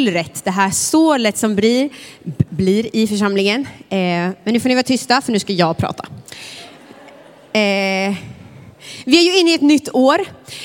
[0.00, 1.90] myllret, det här sålet som blir,
[2.50, 3.60] blir i församlingen.
[3.88, 6.06] Eh, men nu får ni vara tysta för nu ska jag prata.
[7.52, 8.14] Eh,
[9.04, 10.20] vi är ju inne i ett nytt år.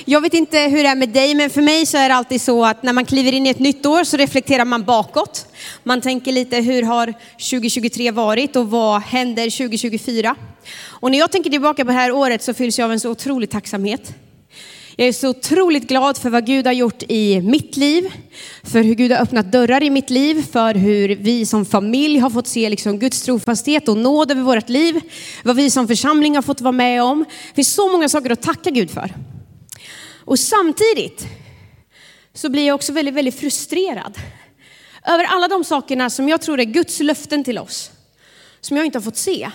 [0.06, 2.42] Jag vet inte hur det är med dig, men för mig så är det alltid
[2.42, 5.48] så att när man kliver in i ett nytt år så reflekterar man bakåt.
[5.84, 10.36] Man tänker lite, hur har 2023 varit och vad händer 2024?
[10.84, 13.10] Och när jag tänker tillbaka på det här året så fylls jag av en så
[13.10, 14.14] otrolig tacksamhet.
[14.98, 18.14] Jag är så otroligt glad för vad Gud har gjort i mitt liv,
[18.64, 22.30] för hur Gud har öppnat dörrar i mitt liv, för hur vi som familj har
[22.30, 25.02] fått se liksom Guds trofasthet och nåd över vårt liv,
[25.44, 27.26] vad vi som församling har fått vara med om.
[27.50, 29.14] Det finns så många saker att tacka Gud för.
[30.26, 31.28] Och samtidigt
[32.34, 34.18] så blir jag också väldigt, väldigt frustrerad
[35.06, 37.92] över alla de sakerna som jag tror är Guds löften till oss,
[38.62, 39.50] som jag inte har fått se.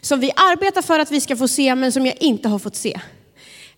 [0.00, 2.76] Som vi arbetar för att vi ska få se, men som jag inte har fått
[2.76, 3.00] se.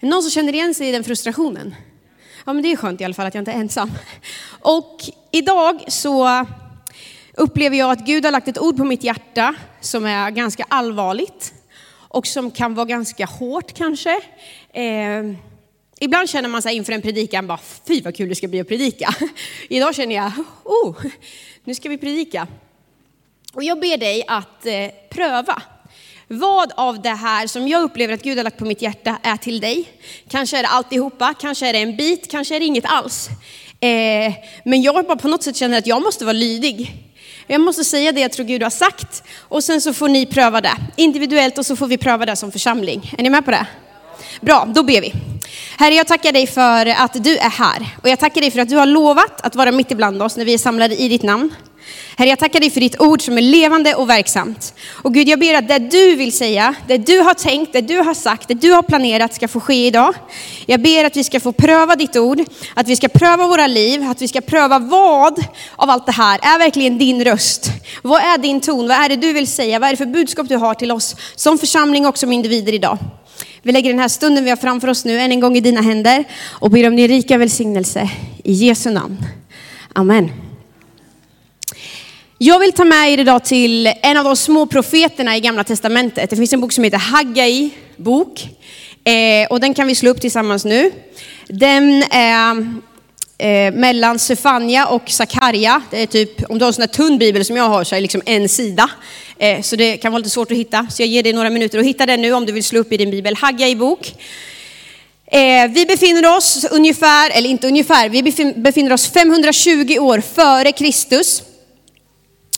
[0.03, 1.75] Är någon som känner igen sig i den frustrationen?
[2.47, 3.93] Ja, men det är skönt i alla fall att jag inte är ensam.
[4.61, 6.47] Och idag så
[7.35, 11.55] upplever jag att Gud har lagt ett ord på mitt hjärta som är ganska allvarligt
[11.91, 14.21] och som kan vara ganska hårt kanske.
[14.73, 15.35] Eh,
[16.01, 18.69] ibland känner man sig inför en predikan bara, fy vad kul det ska bli att
[18.69, 19.15] predika.
[19.69, 20.33] Idag känner jag,
[20.65, 20.97] oh,
[21.65, 22.47] nu ska vi predika.
[23.53, 25.63] Och jag ber dig att eh, pröva
[26.33, 29.37] vad av det här som jag upplever att Gud har lagt på mitt hjärta är
[29.37, 29.89] till dig?
[30.29, 33.29] Kanske är det alltihopa, kanske är det en bit, kanske är det inget alls.
[33.81, 34.33] Eh,
[34.65, 36.93] men jag bara på något sätt känner att jag måste vara lydig.
[37.47, 40.61] Jag måste säga det jag tror Gud har sagt och sen så får ni pröva
[40.61, 43.15] det individuellt och så får vi pröva det som församling.
[43.19, 43.67] Är ni med på det?
[44.41, 45.13] Bra, då ber vi.
[45.79, 48.69] Herre, jag tackar dig för att du är här och jag tackar dig för att
[48.69, 51.55] du har lovat att vara mitt ibland oss när vi är samlade i ditt namn.
[52.17, 54.75] Herre, jag tackar dig för ditt ord som är levande och verksamt.
[54.91, 57.99] Och Gud, jag ber att det du vill säga, det du har tänkt, det du
[57.99, 60.15] har sagt, det du har planerat ska få ske idag.
[60.67, 62.41] Jag ber att vi ska få pröva ditt ord,
[62.75, 65.45] att vi ska pröva våra liv, att vi ska pröva vad
[65.77, 67.71] av allt det här är verkligen din röst.
[68.03, 68.89] Vad är din ton?
[68.89, 69.79] Vad är det du vill säga?
[69.79, 72.99] Vad är det för budskap du har till oss som församling och som individer idag?
[73.63, 75.81] Vi lägger den här stunden vi har framför oss nu än en gång i dina
[75.81, 78.11] händer och ber om din rika välsignelse
[78.45, 79.17] i Jesu namn.
[79.93, 80.52] Amen.
[82.45, 86.31] Jag vill ta med er idag till en av de små profeterna i Gamla Testamentet.
[86.31, 88.49] Det finns en bok som heter Haggai bok.
[89.05, 90.93] Eh, och den kan vi slå upp tillsammans nu.
[91.49, 92.67] Den är
[93.39, 95.83] eh, mellan Sefania och Sakarja.
[95.91, 97.95] Det är typ, om du har en sån där tunn bibel som jag har så
[97.95, 98.91] är det liksom en sida.
[99.39, 100.87] Eh, så det kan vara lite svårt att hitta.
[100.91, 102.93] Så jag ger dig några minuter att hitta den nu om du vill slå upp
[102.93, 103.37] i din bibel.
[103.37, 104.15] Haggai bok.
[105.27, 108.23] Eh, vi befinner oss ungefär, eller inte ungefär, vi
[108.57, 111.43] befinner oss 520 år före Kristus.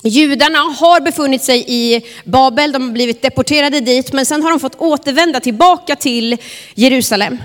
[0.06, 4.60] Judarna har befunnit sig i Babel, de har blivit deporterade dit, men sen har de
[4.60, 6.36] fått återvända tillbaka till
[6.74, 7.38] Jerusalem.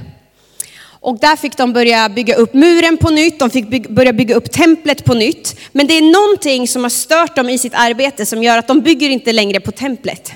[1.01, 4.35] Och där fick de börja bygga upp muren på nytt, de fick bygga, börja bygga
[4.35, 5.59] upp templet på nytt.
[5.71, 8.81] Men det är någonting som har stört dem i sitt arbete som gör att de
[8.81, 10.31] bygger inte längre på templet.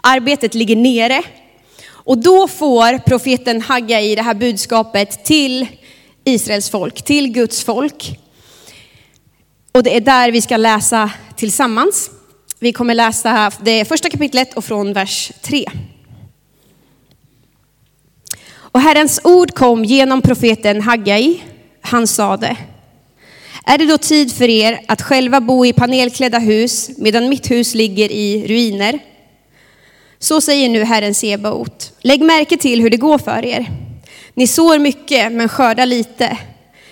[0.00, 1.22] Arbetet ligger nere.
[1.90, 5.66] Och då får profeten Hagga i det här budskapet till
[6.24, 8.18] Israels folk, till Guds folk.
[9.78, 12.10] Och det är där vi ska läsa tillsammans.
[12.58, 15.64] Vi kommer läsa det första kapitlet och från vers 3.
[18.50, 21.42] Och Herrens ord kom genom profeten Haggai.
[21.80, 22.56] Han sade,
[23.64, 27.74] är det då tid för er att själva bo i panelklädda hus medan mitt hus
[27.74, 28.98] ligger i ruiner?
[30.18, 31.92] Så säger nu Herren Sebaot.
[32.00, 33.70] Lägg märke till hur det går för er.
[34.34, 36.38] Ni sår mycket men skördar lite.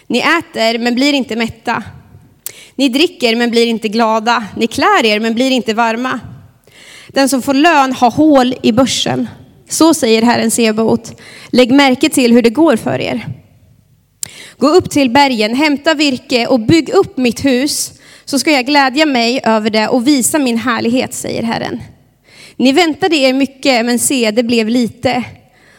[0.07, 1.83] Ni äter men blir inte mätta.
[2.77, 4.45] Ni dricker men blir inte glada.
[4.57, 6.21] Ni klär er men blir inte varma.
[7.09, 9.29] Den som får lön har hål i börsen.
[9.69, 11.21] Så säger Herren Sebaot.
[11.51, 13.27] Lägg märke till hur det går för er.
[14.59, 17.93] Gå upp till bergen, hämta virke och bygg upp mitt hus,
[18.25, 21.83] så ska jag glädja mig över det och visa min härlighet, säger Herren.
[22.57, 25.25] Ni väntade er mycket, men se, det blev lite.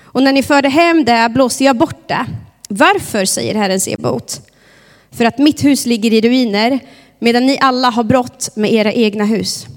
[0.03, 2.25] Och när ni förde hem det blåste jag bort det.
[2.69, 4.41] Varför, säger Herren Sebaot?
[5.17, 6.79] För att mitt hus ligger i ruiner,
[7.19, 9.67] medan ni alla har brott med era egna hus.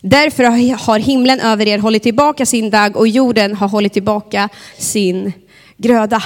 [0.00, 0.44] Därför
[0.84, 5.32] har himlen över er hållit tillbaka sin dag och jorden har hållit tillbaka sin
[5.76, 6.22] gröda.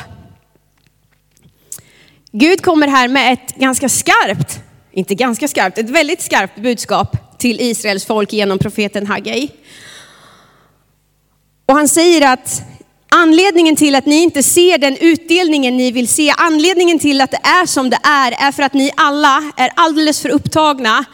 [2.32, 4.60] Gud kommer här med ett ganska skarpt,
[4.92, 9.48] inte ganska skarpt, ett väldigt skarpt budskap till Israels folk genom profeten Haggai.
[11.66, 12.62] Och han säger att
[13.14, 17.40] Anledningen till att ni inte ser den utdelningen ni vill se, anledningen till att det
[17.42, 21.04] är som det är, är för att ni alla är alldeles för upptagna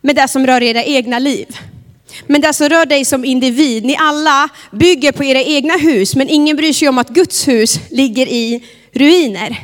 [0.00, 1.46] med det som rör era egna liv.
[2.26, 6.28] Men det som rör dig som individ, ni alla bygger på era egna hus, men
[6.28, 9.56] ingen bryr sig om att Guds hus ligger i ruiner.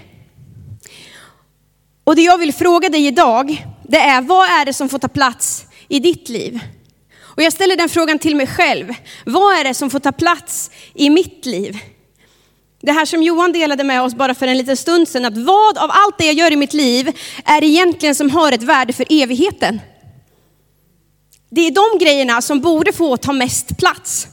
[2.04, 5.08] Och det jag vill fråga dig idag, det är vad är det som får ta
[5.08, 6.60] plats i ditt liv?
[7.38, 8.94] Och jag ställer den frågan till mig själv.
[9.26, 11.79] Vad är det som får ta plats i mitt liv?
[12.81, 15.79] Det här som Johan delade med oss bara för en liten stund sedan, att vad
[15.79, 19.06] av allt det jag gör i mitt liv är egentligen som har ett värde för
[19.11, 19.81] evigheten?
[21.50, 24.29] Det är de grejerna som borde få ta mest plats.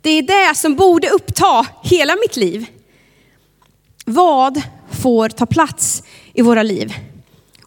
[0.00, 2.66] Det är det som borde uppta hela mitt liv.
[4.04, 4.62] Vad
[5.02, 6.02] får ta plats
[6.34, 6.94] i våra liv?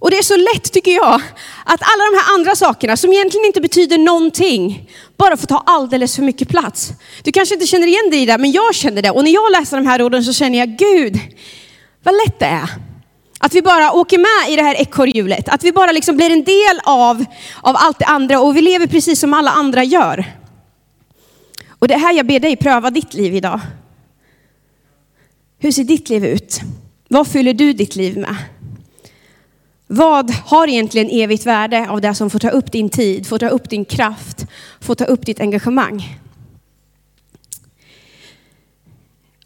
[0.04, 1.22] Och det är så lätt tycker jag
[1.66, 6.16] att alla de här andra sakerna som egentligen inte betyder någonting bara får ta alldeles
[6.16, 6.92] för mycket plats.
[7.24, 9.12] Du kanske inte känner igen dig i det, men jag känner det.
[9.12, 11.20] Och när jag läser de här orden så känner jag, Gud,
[12.04, 12.70] vad lätt det är.
[13.40, 15.50] Att vi bara åker med i det här ekorrhjulet.
[15.50, 17.26] Att vi bara liksom blir en del av,
[17.62, 20.26] av allt det andra och vi lever precis som alla andra gör.
[21.70, 23.60] Och det är här jag ber dig pröva ditt liv idag.
[25.60, 26.60] Hur ser ditt liv ut?
[27.08, 28.36] Vad fyller du ditt liv med?
[29.88, 33.48] Vad har egentligen evigt värde av det som får ta upp din tid, får ta
[33.48, 34.46] upp din kraft,
[34.82, 36.20] får ta upp ditt engagemang?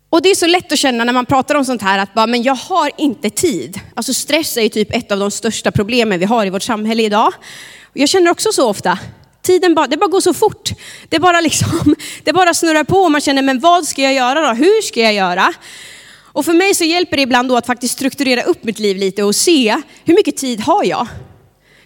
[0.10, 2.28] Och det är så lätt att känna när man pratar om sånt här att bara,
[2.28, 3.80] men jag har inte tid.
[3.96, 7.04] Alltså stress är ju typ ett av de största problemen vi har i vårt samhälle
[7.04, 7.34] idag.
[7.94, 9.00] Jag känner också så ofta.
[9.42, 10.70] Tiden bara, det bara går så fort.
[11.10, 14.42] Det bara, liksom, det bara snurrar på och man känner, men vad ska jag göra
[14.42, 14.54] då?
[14.54, 15.54] Hur ska jag göra?
[16.38, 19.24] Och för mig så hjälper det ibland då att faktiskt strukturera upp mitt liv lite
[19.24, 21.08] och se hur mycket tid har jag?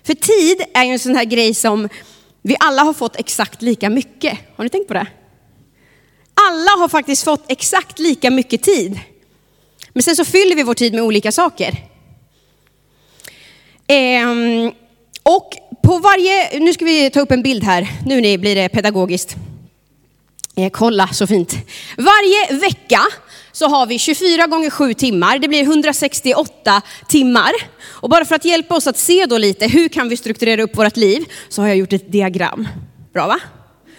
[0.03, 1.89] För tid är ju en sån här grej som
[2.41, 4.37] vi alla har fått exakt lika mycket.
[4.55, 5.07] Har ni tänkt på det?
[6.33, 8.99] Alla har faktiskt fått exakt lika mycket tid.
[9.93, 11.75] Men sen så fyller vi vår tid med olika saker.
[13.87, 14.71] Ehm,
[15.23, 19.35] och på varje, nu ska vi ta upp en bild här, nu blir det pedagogiskt.
[20.55, 21.55] Ehm, kolla så fint.
[21.97, 23.01] Varje vecka
[23.51, 27.51] så har vi 24 gånger 7 timmar, det blir 168 timmar.
[27.83, 30.77] Och bara för att hjälpa oss att se då lite, hur kan vi strukturera upp
[30.77, 32.67] vårt liv, så har jag gjort ett diagram.
[33.13, 33.39] Bra va?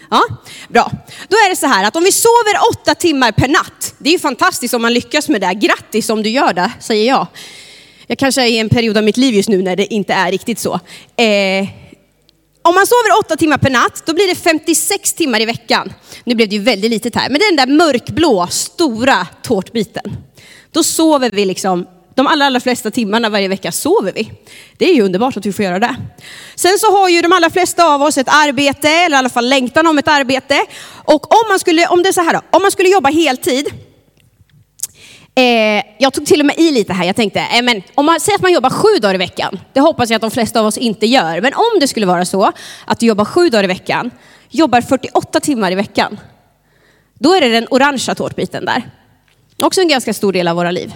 [0.09, 0.21] Ja,
[0.69, 0.91] bra.
[1.27, 4.13] Då är det så här att om vi sover åtta timmar per natt, det är
[4.13, 5.53] ju fantastiskt om man lyckas med det.
[5.53, 7.27] Grattis om du gör det, säger jag.
[8.07, 10.31] Jag kanske är i en period av mitt liv just nu när det inte är
[10.31, 10.73] riktigt så.
[11.15, 11.82] Eh,
[12.63, 15.93] om man sover åtta timmar per natt, då blir det 56 timmar i veckan.
[16.23, 20.17] Nu blev det ju väldigt litet här, men det är den där mörkblå, stora tårtbiten.
[20.71, 24.31] Då sover vi liksom, de allra, allra flesta timmarna varje vecka sover vi.
[24.77, 25.95] Det är ju underbart att vi får göra det.
[26.55, 29.49] Sen så har ju de allra flesta av oss ett arbete, eller i alla fall
[29.49, 30.65] längtan om ett arbete.
[30.89, 33.73] Och om man skulle, om det är så här då, om man skulle jobba heltid,
[35.35, 37.05] Eh, jag tog till och med i lite här.
[37.05, 39.79] Jag tänkte, eh, men om man säger att man jobbar sju dagar i veckan, det
[39.79, 41.41] hoppas jag att de flesta av oss inte gör.
[41.41, 42.51] Men om det skulle vara så
[42.85, 44.11] att du jobbar sju dagar i veckan,
[44.49, 46.19] jobbar 48 timmar i veckan,
[47.19, 48.89] då är det den orangea tårtbiten där.
[49.61, 50.93] Också en ganska stor del av våra liv.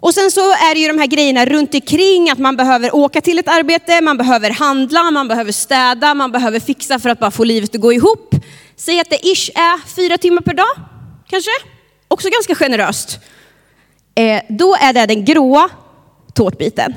[0.00, 3.20] Och sen så är det ju de här grejerna runt omkring att man behöver åka
[3.20, 7.30] till ett arbete, man behöver handla, man behöver städa, man behöver fixa för att bara
[7.30, 8.34] få livet att gå ihop.
[8.76, 10.76] Säg att det ish är fyra timmar per dag,
[11.26, 11.50] kanske?
[12.08, 13.18] Också ganska generöst,
[14.14, 15.68] eh, då är det den gråa
[16.34, 16.94] tårtbiten.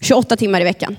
[0.00, 0.96] 28 timmar i veckan.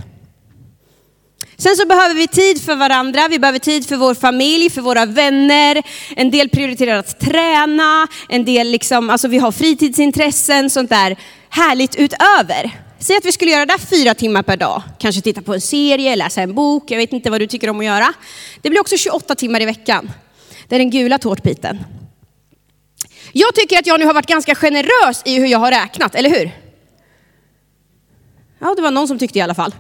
[1.58, 5.06] Sen så behöver vi tid för varandra, vi behöver tid för vår familj, för våra
[5.06, 5.84] vänner.
[6.16, 11.18] En del prioriterar att träna, en del liksom, alltså vi har fritidsintressen, sånt där
[11.50, 12.72] härligt utöver.
[13.00, 14.84] Säg att vi skulle göra det fyra timmar per dag.
[15.00, 17.80] Kanske titta på en serie, läsa en bok, jag vet inte vad du tycker om
[17.80, 18.14] att göra.
[18.62, 20.12] Det blir också 28 timmar i veckan.
[20.68, 21.80] Det är den gula tårtbiten.
[23.32, 26.30] Jag tycker att jag nu har varit ganska generös i hur jag har räknat, eller
[26.30, 26.52] hur?
[28.60, 29.76] Ja, det var någon som tyckte i alla fall.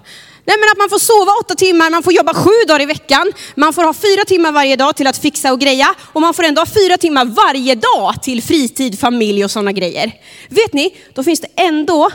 [0.46, 3.32] Nej, men att man får sova åtta timmar, man får jobba sju dagar i veckan,
[3.56, 6.44] man får ha fyra timmar varje dag till att fixa och greja och man får
[6.44, 10.12] ändå ha fyra timmar varje dag till fritid, familj och sådana grejer.
[10.50, 12.12] Vet ni, då finns det ändå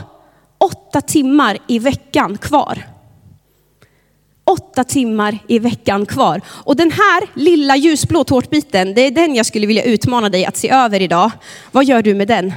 [0.57, 2.94] åtta timmar i veckan kvar
[4.45, 6.41] åtta timmar i veckan kvar.
[6.47, 10.57] Och den här lilla ljusblå tårtbiten, det är den jag skulle vilja utmana dig att
[10.57, 11.31] se över idag.
[11.71, 12.53] Vad gör du med den?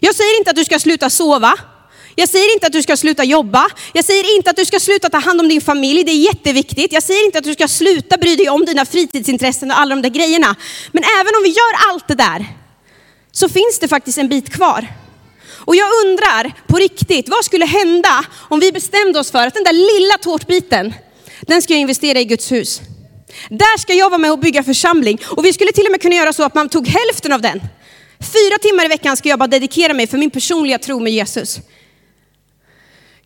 [0.00, 1.54] Jag säger inte att du ska sluta sova.
[2.16, 3.66] Jag säger inte att du ska sluta jobba.
[3.92, 6.04] Jag säger inte att du ska sluta ta hand om din familj.
[6.04, 6.92] Det är jätteviktigt.
[6.92, 10.02] Jag säger inte att du ska sluta bry dig om dina fritidsintressen och alla de
[10.02, 10.56] där grejerna.
[10.92, 12.46] Men även om vi gör allt det där
[13.32, 14.88] så finns det faktiskt en bit kvar.
[15.66, 19.64] Och jag undrar på riktigt, vad skulle hända om vi bestämde oss för att den
[19.64, 20.94] där lilla tårtbiten,
[21.40, 22.80] den ska jag investera i Guds hus.
[23.50, 25.18] Där ska jag vara med och bygga församling.
[25.26, 27.60] Och vi skulle till och med kunna göra så att man tog hälften av den.
[28.20, 31.58] Fyra timmar i veckan ska jag bara dedikera mig för min personliga tro med Jesus.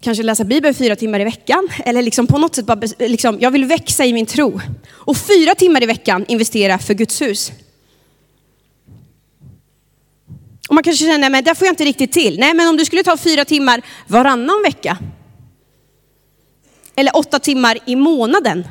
[0.01, 3.51] Kanske läsa Bibeln fyra timmar i veckan, eller liksom på något sätt bara, liksom, jag
[3.51, 4.61] vill växa i min tro.
[4.91, 7.53] Och fyra timmar i veckan investera för Guds hus.
[10.69, 12.39] Och man kanske känner, men det får jag inte riktigt till.
[12.39, 14.99] Nej, men om du skulle ta fyra timmar varannan vecka.
[16.97, 18.69] Eller åtta timmar i månaden.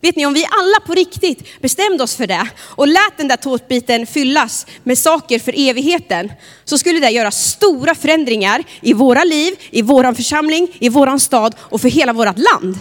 [0.00, 3.36] Vet ni, om vi alla på riktigt bestämde oss för det och lät den där
[3.36, 6.32] tårtbiten fyllas med saker för evigheten,
[6.64, 11.54] så skulle det göra stora förändringar i våra liv, i våran församling, i våran stad
[11.58, 12.78] och för hela vårt land.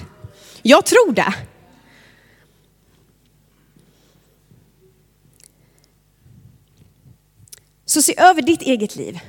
[0.62, 1.34] Jag tror det.
[7.94, 9.20] Så se över ditt eget liv.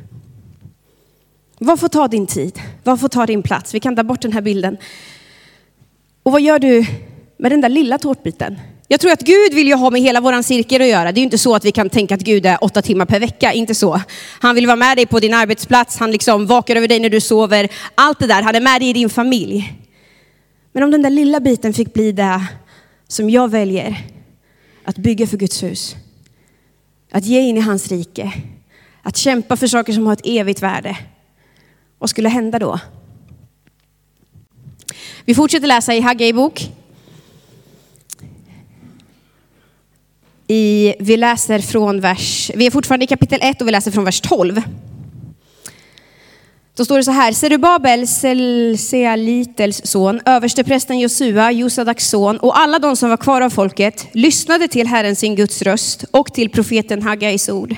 [1.59, 2.61] Vad får ta din tid?
[2.85, 3.75] Vad får ta din plats?
[3.75, 4.77] Vi kan ta bort den här bilden.
[6.23, 6.87] Och vad gör du
[7.39, 8.59] med den där lilla tårtbiten?
[8.89, 11.13] Jag tror att Gud vill ju ha med hela våran cirkel att göra.
[11.13, 13.21] Det är ju inte så att vi kan tänka att Gud är åtta timmar per
[13.21, 14.01] vecka, inte så.
[14.41, 17.21] Han vill vara med dig på din arbetsplats, han liksom vakar över dig när du
[17.21, 17.69] sover.
[17.95, 19.73] Allt det där, han är med dig i din familj.
[20.73, 22.47] Men om den där lilla biten fick bli det
[23.09, 24.07] som jag väljer
[24.85, 25.97] att bygga för Guds hus,
[27.13, 28.33] att ge in i hans rike,
[29.05, 30.97] att kämpa för saker som har ett evigt värde.
[31.99, 32.81] Vad skulle hända då?
[35.25, 36.71] Vi fortsätter läsa i Haggei bok.
[40.47, 44.05] I, vi läser från vers, vi är fortfarande i kapitel 1 och vi läser från
[44.05, 44.63] vers 12.
[46.77, 48.09] Då står det så här, Serubabel,
[48.79, 54.69] Sealitels son, översteprästen Josua, Josadaks son och alla de som var kvar av folket lyssnade
[54.69, 57.77] till Herren sin Guds röst och till profeten Haggais ord.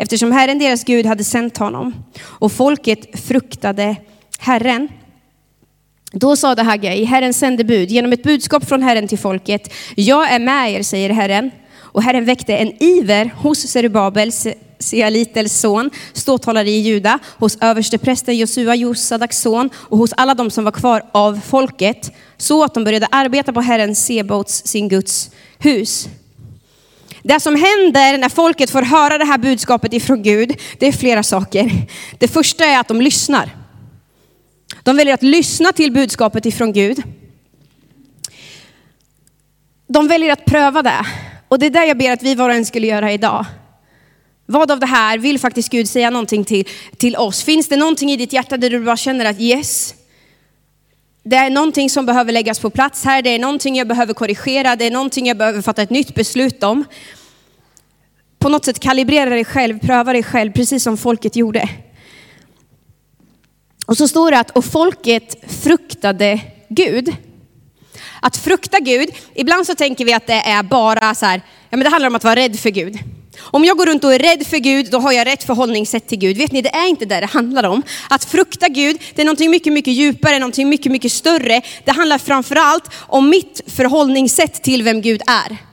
[0.00, 3.96] Eftersom Herren deras Gud hade sänt honom och folket fruktade
[4.38, 4.88] Herren.
[6.12, 9.72] Då sade Haggai, Herren sände bud genom ett budskap från Herren till folket.
[9.94, 11.50] Jag är med er, säger Herren.
[11.76, 14.32] Och Herren väckte en iver hos Zerubabel,
[14.78, 20.64] Sealitels son, ståthållare i Juda, hos översteprästen Josua, Josadaks son och hos alla de som
[20.64, 26.08] var kvar av folket, så att de började arbeta på Herren Sebaots, sin Guds hus.
[27.28, 31.22] Det som händer när folket får höra det här budskapet ifrån Gud, det är flera
[31.22, 31.70] saker.
[32.18, 33.50] Det första är att de lyssnar.
[34.82, 37.02] De väljer att lyssna till budskapet ifrån Gud.
[39.86, 41.06] De väljer att pröva det.
[41.48, 43.44] Och det är där jag ber att vi var och en skulle göra idag.
[44.46, 47.42] Vad av det här vill faktiskt Gud säga någonting till, till oss?
[47.42, 49.94] Finns det någonting i ditt hjärta där du bara känner att yes,
[51.22, 54.76] det är någonting som behöver läggas på plats här, det är någonting jag behöver korrigera,
[54.76, 56.84] det är någonting jag behöver fatta ett nytt beslut om.
[58.38, 61.68] På något sätt kalibrera dig själv, pröva dig själv, precis som folket gjorde.
[63.86, 67.16] Och så står det att, och folket fruktade Gud.
[68.22, 71.40] Att frukta Gud, ibland så tänker vi att det är bara så här,
[71.70, 72.98] ja men det handlar om att vara rädd för Gud.
[73.40, 76.18] Om jag går runt och är rädd för Gud, då har jag rätt förhållningssätt till
[76.18, 76.36] Gud.
[76.36, 77.82] Vet ni, det är inte det det handlar om.
[78.10, 81.62] Att frukta Gud, det är någonting mycket, mycket djupare, någonting mycket, mycket större.
[81.84, 85.67] Det handlar framförallt om mitt förhållningssätt till vem Gud är.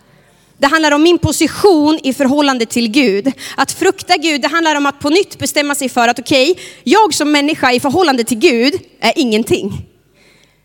[0.58, 3.32] Det handlar om min position i förhållande till Gud.
[3.58, 6.64] Att frukta Gud, det handlar om att på nytt bestämma sig för att okej, okay,
[6.84, 9.86] jag som människa i förhållande till Gud är ingenting.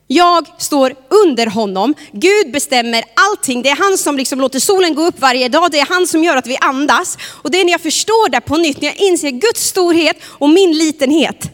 [0.06, 0.94] Jag står
[1.24, 1.94] under honom.
[2.12, 3.62] Gud bestämmer allting.
[3.62, 5.70] Det är han som liksom låter solen gå upp varje dag.
[5.70, 7.18] Det är han som gör att vi andas.
[7.22, 10.50] Och det är när jag förstår det på nytt, när jag inser Guds storhet och
[10.50, 11.50] min litenhet.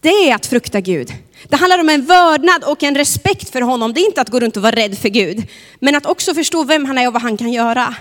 [0.00, 1.12] Det är att frukta Gud.
[1.48, 3.92] Det handlar om en vördnad och en respekt för honom.
[3.92, 5.46] Det är inte att gå runt och vara rädd för Gud.
[5.78, 7.94] Men att också förstå vem han är och vad han kan göra.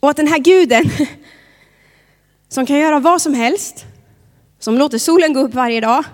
[0.00, 0.90] Och att den här guden,
[2.48, 3.84] som kan göra vad som helst,
[4.58, 6.04] som låter solen gå upp varje dag,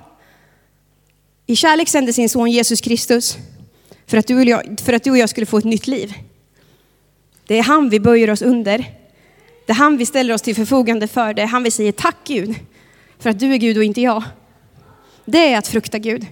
[1.46, 3.36] i kärlek sände sin son Jesus Kristus
[4.06, 6.14] för att, du och jag, för att du och jag skulle få ett nytt liv.
[7.46, 8.78] Det är han vi böjer oss under.
[9.66, 11.34] Det är han vi ställer oss till förfogande för.
[11.34, 12.54] Det är han vi säger tack Gud
[13.18, 14.22] för att du är Gud och inte jag.
[15.30, 16.26] Det är att frukta Gud.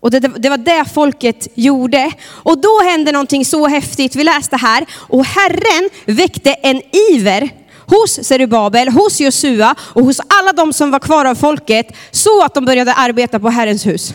[0.00, 2.12] Och det, det, var det folket gjorde.
[2.28, 4.16] Och då hände någonting så häftigt.
[4.16, 4.86] Vi läste här.
[4.92, 7.50] Och Herren väckte en iver
[7.86, 12.54] hos Zerubabel, hos Josua och hos alla de som var kvar av folket så att
[12.54, 14.14] de började arbeta på Herrens hus.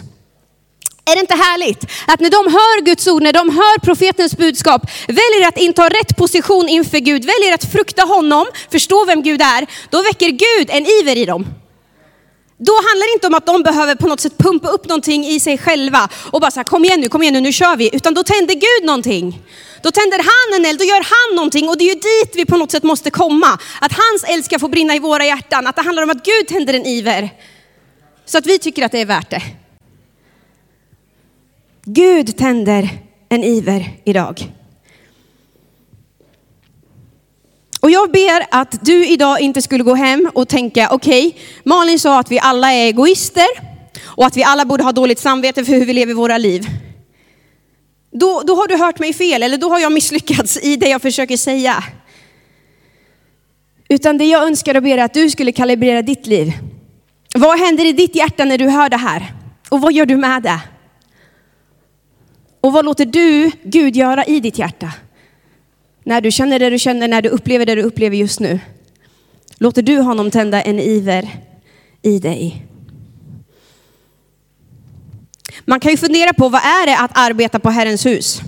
[1.06, 4.82] Är det inte härligt att när de hör Guds ord, när de hör profetens budskap,
[5.08, 9.68] väljer att inta rätt position inför Gud, väljer att frukta honom, förstå vem Gud är,
[9.90, 11.46] då väcker Gud en iver i dem.
[12.62, 15.40] Då handlar det inte om att de behöver på något sätt pumpa upp någonting i
[15.40, 17.96] sig själva och bara så här, kom igen nu, kom igen nu, nu kör vi.
[17.96, 19.42] Utan då tänder Gud någonting.
[19.84, 22.46] Då tänder han en eld, då gör han någonting och det är ju dit vi
[22.46, 23.60] på något sätt måste komma.
[23.82, 26.48] Att hans eld ska få brinna i våra hjärtan, att det handlar om att Gud
[26.48, 27.30] tänder en iver.
[28.26, 29.42] Så att vi tycker att det är värt det.
[31.86, 32.90] Gud tänder
[33.30, 34.52] en iver idag.
[37.80, 42.00] Och jag ber att du idag inte skulle gå hem och tänka, okej, okay, Malin
[42.00, 43.48] sa att vi alla är egoister
[44.04, 46.66] och att vi alla borde ha dåligt samvete för hur vi lever våra liv.
[48.12, 51.02] Då, då har du hört mig fel eller då har jag misslyckats i det jag
[51.02, 51.84] försöker säga.
[53.90, 56.54] Utan det jag önskar och ber är att du skulle kalibrera ditt liv.
[57.36, 59.34] Vad händer i ditt hjärta när du hör det här?
[59.70, 60.60] Och vad gör du med det?
[62.62, 64.94] Och vad låter du Gud göra i ditt hjärta?
[66.10, 68.60] När du känner det du känner, när du upplever det du upplever just nu.
[69.58, 71.30] Låter du honom tända en iver
[72.02, 72.66] i dig?
[75.66, 78.42] Man kan ju fundera på vad är det att arbeta på Herrens hus?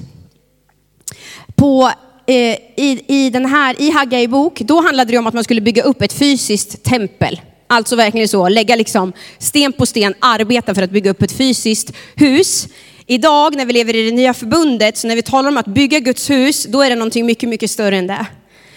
[1.55, 1.91] På,
[2.27, 2.35] eh,
[2.75, 5.83] i, I den här, i Haggai bok, då handlade det om att man skulle bygga
[5.83, 7.41] upp ett fysiskt tempel.
[7.67, 11.93] Alltså verkligen så, lägga liksom sten på sten, arbeta för att bygga upp ett fysiskt
[12.15, 12.67] hus.
[13.11, 15.99] Idag när vi lever i det nya förbundet, så när vi talar om att bygga
[15.99, 18.25] Guds hus, då är det någonting mycket, mycket större än det.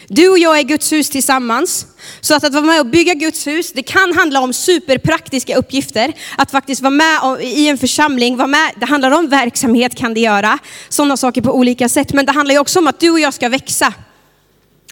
[0.09, 1.87] Du och jag är Guds hus tillsammans.
[2.21, 6.13] Så att, att vara med och bygga Guds hus, det kan handla om superpraktiska uppgifter.
[6.37, 10.21] Att faktiskt vara med i en församling, vara med, det handlar om verksamhet kan det
[10.21, 10.59] göra.
[10.89, 12.13] Sådana saker på olika sätt.
[12.13, 13.95] Men det handlar ju också om att du och jag ska växa.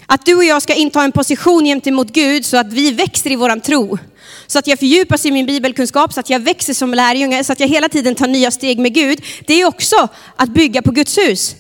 [0.07, 3.37] Att du och jag ska inta en position gentemot Gud så att vi växer i
[3.37, 3.99] våran tro.
[4.47, 7.61] Så att jag fördjupas i min bibelkunskap, så att jag växer som lärjunge, så att
[7.61, 9.25] jag hela tiden tar nya steg med Gud.
[9.47, 11.57] Det är också att bygga på Guds hus.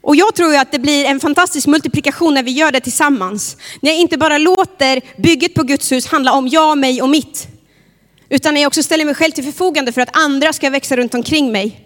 [0.00, 3.56] Och jag tror ju att det blir en fantastisk multiplikation när vi gör det tillsammans.
[3.80, 7.48] När jag inte bara låter bygget på Guds hus handla om jag, mig och mitt.
[8.28, 11.14] Utan när jag också ställer mig själv till förfogande för att andra ska växa runt
[11.14, 11.80] omkring mig.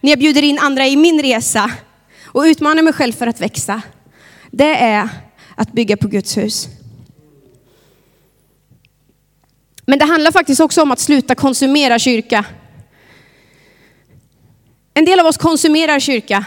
[0.00, 1.70] När jag bjuder in andra i min resa
[2.24, 3.82] och utmanar mig själv för att växa.
[4.50, 5.08] Det är
[5.54, 6.68] att bygga på Guds hus.
[9.86, 12.44] Men det handlar faktiskt också om att sluta konsumera kyrka.
[14.94, 16.44] En del av oss konsumerar kyrka.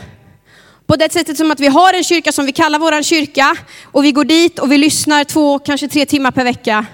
[0.86, 4.03] På det sättet som att vi har en kyrka som vi kallar vår kyrka och
[4.03, 6.86] vi går dit och vi lyssnar två, kanske tre timmar per vecka.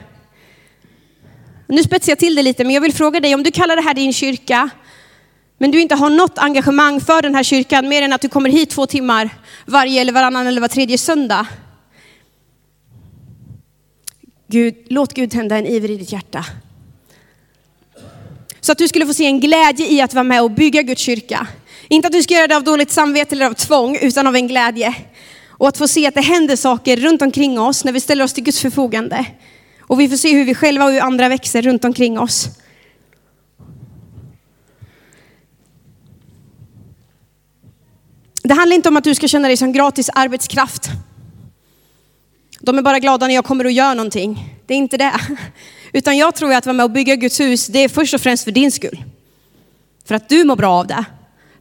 [1.67, 3.81] Nu spetsar jag till det lite, men jag vill fråga dig om du kallar det
[3.81, 4.69] här din kyrka,
[5.57, 8.49] men du inte har något engagemang för den här kyrkan mer än att du kommer
[8.49, 9.29] hit två timmar
[9.65, 11.47] varje eller varannan eller var tredje söndag.
[14.47, 16.45] Gud, låt Gud tända en iver i ditt hjärta.
[18.61, 21.01] Så att du skulle få se en glädje i att vara med och bygga Guds
[21.01, 21.47] kyrka.
[21.87, 24.47] Inte att du ska göra det av dåligt samvete eller av tvång, utan av en
[24.47, 24.95] glädje.
[25.47, 28.33] Och att få se att det händer saker runt omkring oss när vi ställer oss
[28.33, 29.25] till Guds förfogande.
[29.81, 32.49] Och vi får se hur vi själva och hur andra växer runt omkring oss.
[38.47, 40.89] Det handlar inte om att du ska känna dig som gratis arbetskraft.
[42.59, 44.55] De är bara glada när jag kommer och gör någonting.
[44.65, 45.13] Det är inte det.
[45.93, 48.43] Utan jag tror att vara med och bygga Guds hus, det är först och främst
[48.43, 49.03] för din skull.
[50.05, 51.05] För att du mår bra av det.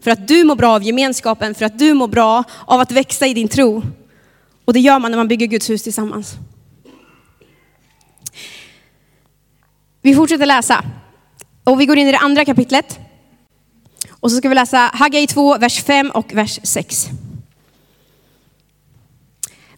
[0.01, 3.27] För att du mår bra av gemenskapen, för att du mår bra av att växa
[3.27, 3.83] i din tro.
[4.65, 6.35] Och det gör man när man bygger Guds hus tillsammans.
[10.03, 10.85] Vi fortsätter läsa.
[11.65, 13.06] Och vi går in i det andra kapitlet.
[14.27, 17.07] Och så ska vi läsa Haggai 2, vers 5 och vers 6.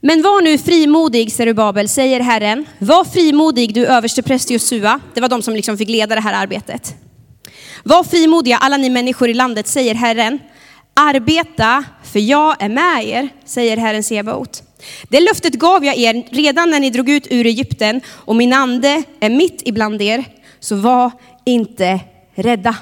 [0.00, 2.66] Men var nu frimodig, Zerubabel, säger Herren.
[2.78, 5.00] Var frimodig, du överstepräst, Josua.
[5.14, 6.94] Det var de som liksom fick leda det här arbetet.
[7.84, 10.38] Var frimodiga alla ni människor i landet, säger Herren.
[10.94, 14.62] Arbeta, för jag är med er, säger Herren Sebaot.
[15.08, 19.02] Det löftet gav jag er redan när ni drog ut ur Egypten och min ande
[19.20, 20.24] är mitt ibland er,
[20.60, 21.10] så var
[21.44, 22.00] inte
[22.34, 22.76] rädda.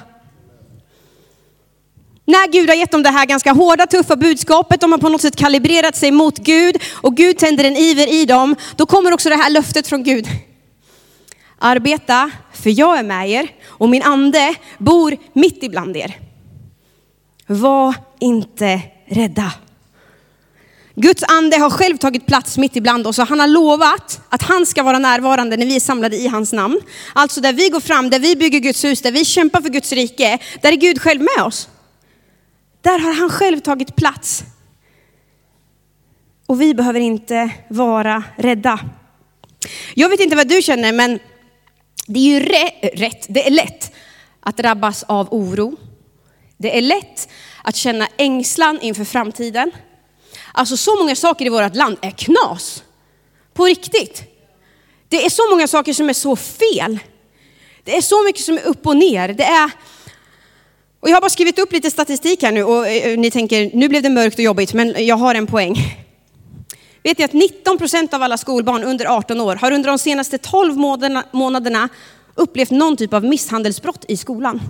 [2.29, 5.21] När Gud har gett dem det här ganska hårda, tuffa budskapet, de har på något
[5.21, 9.29] sätt kalibrerat sig mot Gud och Gud tänder en iver i dem, då kommer också
[9.29, 10.27] det här löftet från Gud.
[11.59, 16.19] Arbeta, för jag är med er och min ande bor mitt ibland er.
[17.47, 19.51] Var inte rädda.
[20.95, 24.65] Guds ande har själv tagit plats mitt ibland oss och han har lovat att han
[24.65, 26.79] ska vara närvarande när vi är samlade i hans namn.
[27.13, 29.91] Alltså där vi går fram, där vi bygger Guds hus, där vi kämpar för Guds
[29.91, 31.69] rike, där är Gud själv med oss.
[32.81, 34.43] Där har han själv tagit plats.
[36.45, 38.79] Och vi behöver inte vara rädda.
[39.93, 41.19] Jag vet inte vad du känner, men
[42.07, 43.91] det är ju rätt, det är lätt
[44.39, 45.77] att drabbas av oro.
[46.57, 47.29] Det är lätt
[47.63, 49.71] att känna ängslan inför framtiden.
[50.51, 52.83] Alltså så många saker i vårt land är knas.
[53.53, 54.23] På riktigt.
[55.09, 56.99] Det är så många saker som är så fel.
[57.83, 59.27] Det är så mycket som är upp och ner.
[59.27, 59.71] Det är...
[60.99, 63.71] Och jag har bara skrivit upp lite statistik här nu och eh, eh, ni tänker,
[63.73, 65.75] nu blev det mörkt och jobbigt, men jag har en poäng.
[67.03, 70.37] Vet ni att 19 procent av alla skolbarn under 18 år har under de senaste
[70.37, 70.77] 12
[71.31, 71.89] månaderna
[72.35, 74.61] upplevt någon typ av misshandelsbrott i skolan.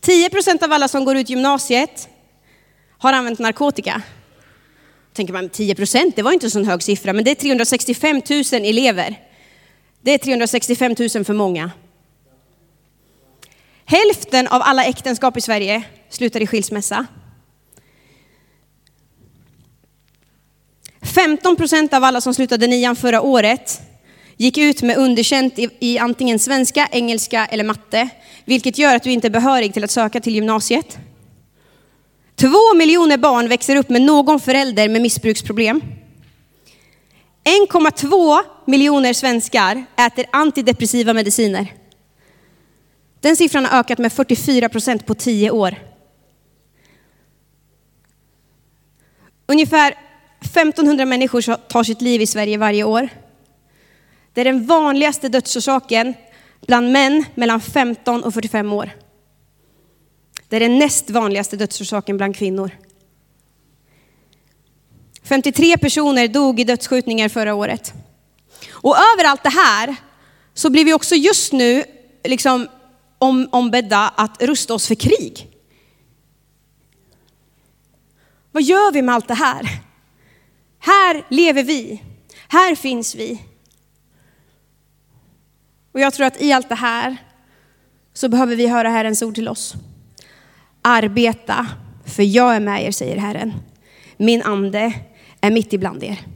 [0.00, 2.08] 10 procent av alla som går ut gymnasiet
[2.98, 4.02] har använt narkotika.
[5.12, 8.22] Tänker man 10 procent, det var inte en sån hög siffra, men det är 365
[8.52, 9.20] 000 elever.
[10.02, 11.70] Det är 365 000 för många.
[13.86, 17.06] Hälften av alla äktenskap i Sverige slutar i skilsmässa.
[21.14, 23.80] 15 procent av alla som slutade nian förra året
[24.36, 28.08] gick ut med underkänt i, i antingen svenska, engelska eller matte,
[28.44, 30.98] vilket gör att du inte är behörig till att söka till gymnasiet.
[32.36, 35.82] Två miljoner barn växer upp med någon förälder med missbruksproblem.
[37.70, 41.72] 1,2 miljoner svenskar äter antidepressiva mediciner.
[43.24, 45.74] Den siffran har ökat med 44 procent på tio år.
[49.46, 49.94] Ungefär
[50.40, 53.08] 1500 människor tar sitt liv i Sverige varje år.
[54.32, 56.14] Det är den vanligaste dödsorsaken
[56.66, 58.90] bland män mellan 15 och 45 år.
[60.48, 62.70] Det är den näst vanligaste dödsorsaken bland kvinnor.
[65.22, 67.92] 53 personer dog i dödsskjutningar förra året.
[68.70, 69.96] Och över allt det här
[70.54, 71.84] så blir vi också just nu
[72.24, 72.68] liksom
[73.18, 75.50] om, ombedda att rusta oss för krig.
[78.52, 79.68] Vad gör vi med allt det här?
[80.78, 82.02] Här lever vi.
[82.48, 83.42] Här finns vi.
[85.92, 87.16] Och jag tror att i allt det här
[88.12, 89.74] så behöver vi höra Herrens ord till oss.
[90.82, 91.66] Arbeta,
[92.04, 93.52] för jag är med er, säger Herren.
[94.16, 94.92] Min ande
[95.40, 96.33] är mitt ibland er.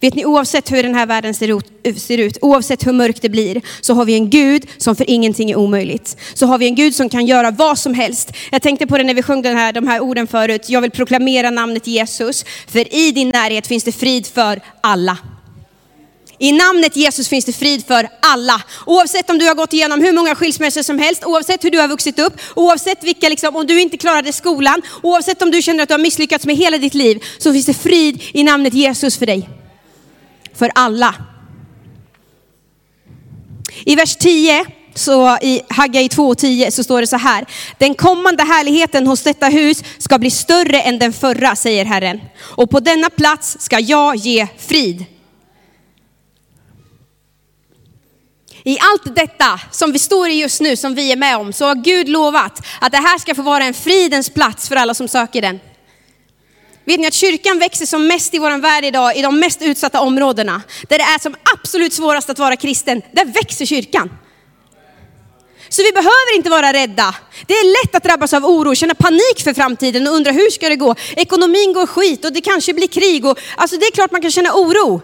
[0.00, 3.94] Vet ni, oavsett hur den här världen ser ut, oavsett hur mörkt det blir, så
[3.94, 6.16] har vi en Gud som för ingenting är omöjligt.
[6.34, 8.32] Så har vi en Gud som kan göra vad som helst.
[8.50, 10.68] Jag tänkte på det när vi sjöng den här, de här orden förut.
[10.68, 15.18] Jag vill proklamera namnet Jesus, för i din närhet finns det frid för alla.
[16.38, 18.62] I namnet Jesus finns det frid för alla.
[18.86, 21.88] Oavsett om du har gått igenom hur många skilsmässor som helst, oavsett hur du har
[21.88, 25.88] vuxit upp, oavsett vilka, liksom, om du inte klarade skolan, oavsett om du känner att
[25.88, 29.26] du har misslyckats med hela ditt liv, så finns det frid i namnet Jesus för
[29.26, 29.48] dig.
[30.58, 31.14] För alla.
[33.84, 37.46] I vers 10 så i Haggai 2 och 10 så står det så här.
[37.78, 42.20] Den kommande härligheten hos detta hus ska bli större än den förra, säger Herren.
[42.40, 45.04] Och på denna plats ska jag ge frid.
[48.64, 51.64] I allt detta som vi står i just nu, som vi är med om, så
[51.64, 55.08] har Gud lovat att det här ska få vara en fridens plats för alla som
[55.08, 55.60] söker den.
[56.88, 60.00] Vet ni att kyrkan växer som mest i vår värld idag, i de mest utsatta
[60.00, 64.10] områdena, där det är som absolut svårast att vara kristen, där växer kyrkan.
[65.68, 67.14] Så vi behöver inte vara rädda.
[67.46, 70.68] Det är lätt att drabbas av oro, känna panik för framtiden och undra hur ska
[70.68, 70.94] det gå?
[71.16, 73.26] Ekonomin går skit och det kanske blir krig.
[73.26, 75.00] Och, alltså det är klart man kan känna oro.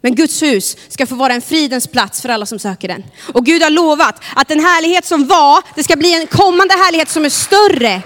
[0.00, 3.04] Men Guds hus ska få vara en fridens plats för alla som söker den.
[3.32, 7.10] Och Gud har lovat att den härlighet som var, det ska bli en kommande härlighet
[7.10, 8.02] som är större.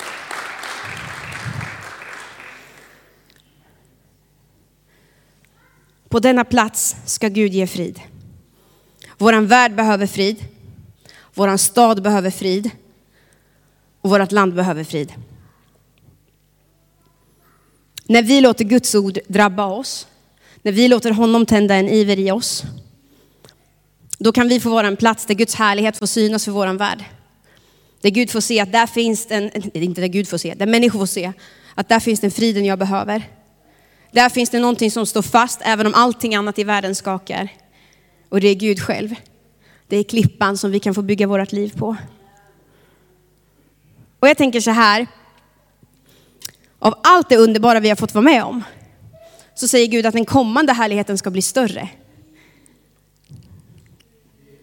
[6.08, 8.00] På denna plats ska Gud ge frid.
[9.18, 10.44] Våran värld behöver frid.
[11.34, 12.70] Våran stad behöver frid.
[14.00, 15.12] Och vårt land behöver frid.
[18.06, 20.06] När vi låter Guds ord drabba oss
[20.66, 22.64] när vi låter honom tända en iver i oss,
[24.18, 27.04] då kan vi få vara en plats där Guds härlighet får synas för våran värld.
[28.00, 30.98] Där Gud får se att där finns den, inte där Gud får se, där människor
[30.98, 31.32] får se
[31.74, 33.22] att där finns den friden jag behöver.
[34.10, 37.48] Där finns det någonting som står fast även om allting annat i världen skakar.
[38.28, 39.14] Och det är Gud själv.
[39.88, 41.96] Det är klippan som vi kan få bygga vårt liv på.
[44.20, 45.06] Och jag tänker så här,
[46.78, 48.62] av allt det underbara vi har fått vara med om,
[49.54, 51.88] så säger Gud att den kommande härligheten ska bli större.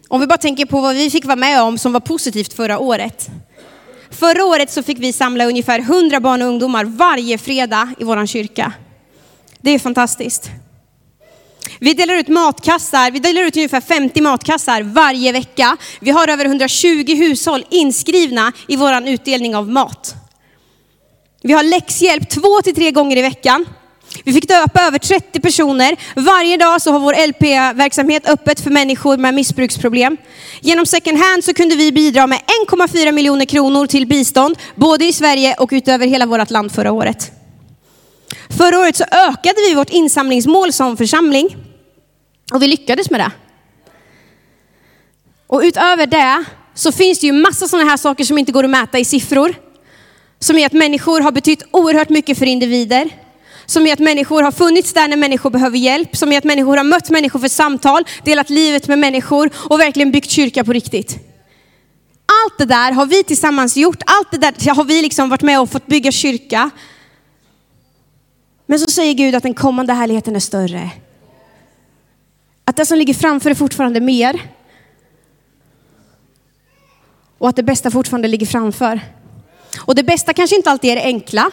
[0.08, 2.78] Om vi bara tänker på vad vi fick vara med om som var positivt förra
[2.78, 3.30] året.
[4.10, 8.26] Förra året så fick vi samla ungefär 100 barn och ungdomar varje fredag i vår
[8.26, 8.72] kyrka.
[9.64, 10.50] Det är fantastiskt.
[11.80, 15.76] Vi delar ut matkassar, vi delar ut ungefär 50 matkassar varje vecka.
[16.00, 20.14] Vi har över 120 hushåll inskrivna i vår utdelning av mat.
[21.42, 23.66] Vi har läxhjälp två till tre gånger i veckan.
[24.24, 25.96] Vi fick döpa över 30 personer.
[26.16, 30.16] Varje dag så har vår LP-verksamhet öppet för människor med missbruksproblem.
[30.60, 35.12] Genom second hand så kunde vi bidra med 1,4 miljoner kronor till bistånd, både i
[35.12, 37.32] Sverige och utöver hela vårt land förra året.
[38.48, 41.56] Förra året så ökade vi vårt insamlingsmål som församling.
[42.52, 43.30] Och vi lyckades med det.
[45.46, 48.70] Och utöver det så finns det ju massa sådana här saker som inte går att
[48.70, 49.54] mäta i siffror.
[50.38, 53.10] Som är att människor har betytt oerhört mycket för individer
[53.66, 56.76] som är att människor har funnits där när människor behöver hjälp, som är att människor
[56.76, 61.18] har mött människor för samtal, delat livet med människor och verkligen byggt kyrka på riktigt.
[62.44, 65.60] Allt det där har vi tillsammans gjort, allt det där har vi liksom varit med
[65.60, 66.70] och fått bygga kyrka.
[68.66, 70.90] Men så säger Gud att den kommande härligheten är större.
[72.64, 74.40] Att det som ligger framför är fortfarande mer.
[77.38, 79.00] Och att det bästa fortfarande ligger framför.
[79.80, 81.50] Och det bästa kanske inte alltid är det enkla.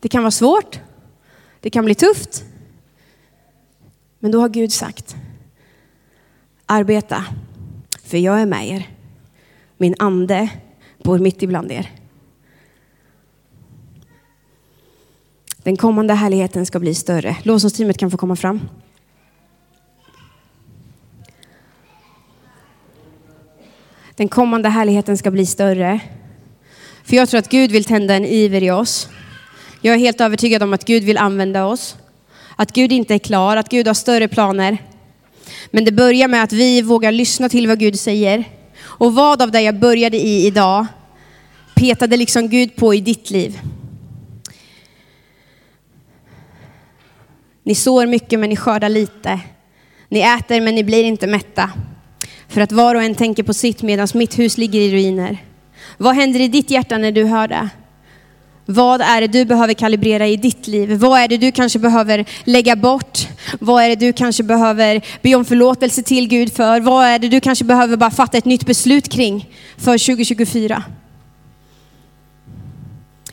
[0.00, 0.78] Det kan vara svårt.
[1.60, 2.44] Det kan bli tufft.
[4.18, 5.16] Men då har Gud sagt,
[6.66, 7.24] arbeta,
[8.04, 8.88] för jag är med er.
[9.76, 10.50] Min ande
[11.02, 11.99] bor mitt ibland er.
[15.70, 17.36] Den kommande härligheten ska bli större.
[17.42, 18.60] Lovsångsteamet kan få komma fram.
[24.16, 26.00] Den kommande härligheten ska bli större.
[27.04, 29.08] För jag tror att Gud vill tända en iver i oss.
[29.80, 31.96] Jag är helt övertygad om att Gud vill använda oss.
[32.56, 34.78] Att Gud inte är klar, att Gud har större planer.
[35.70, 38.44] Men det börjar med att vi vågar lyssna till vad Gud säger.
[38.82, 40.86] Och vad av det jag började i idag
[41.74, 43.60] petade liksom Gud på i ditt liv?
[47.70, 49.40] Ni sår mycket men ni skördar lite.
[50.08, 51.70] Ni äter men ni blir inte mätta.
[52.48, 55.38] För att var och en tänker på sitt medan mitt hus ligger i ruiner.
[55.98, 57.68] Vad händer i ditt hjärta när du hör det?
[58.66, 60.92] Vad är det du behöver kalibrera i ditt liv?
[60.92, 63.18] Vad är det du kanske behöver lägga bort?
[63.60, 66.80] Vad är det du kanske behöver be om förlåtelse till Gud för?
[66.80, 70.82] Vad är det du kanske behöver bara fatta ett nytt beslut kring för 2024?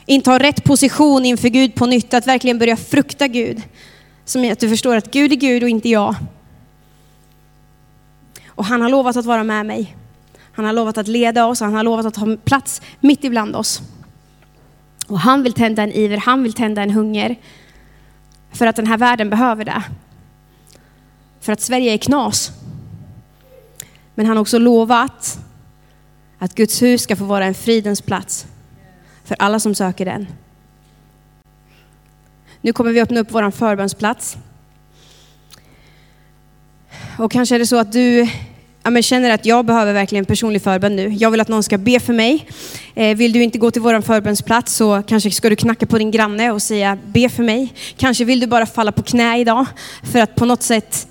[0.06, 3.62] Inta rätt position inför Gud på nytt, att verkligen börja frukta Gud.
[4.28, 6.16] Som är att du förstår att Gud är Gud och inte jag.
[8.48, 9.96] Och han har lovat att vara med mig.
[10.52, 13.82] Han har lovat att leda oss, han har lovat att ha plats mitt ibland oss.
[15.08, 17.36] Och han vill tända en iver, han vill tända en hunger.
[18.52, 19.84] För att den här världen behöver det.
[21.40, 22.52] För att Sverige är knas.
[24.16, 25.40] Men han har också lovat
[26.40, 28.46] att Guds hus ska få vara en fridens plats
[29.24, 30.28] för alla som söker den.
[32.68, 34.38] Nu kommer vi öppna upp vår förbönsplats.
[37.18, 38.28] Och kanske är det så att du
[38.84, 41.10] ja, men känner att jag behöver verkligen personlig förbön nu.
[41.10, 42.48] Jag vill att någon ska be för mig.
[42.96, 46.12] Eh, vill du inte gå till vår förbönsplats så kanske ska du knacka på din
[46.12, 47.74] granne och säga be för mig.
[47.98, 49.66] Kanske vill du bara falla på knä idag
[50.04, 51.08] för att på något sätt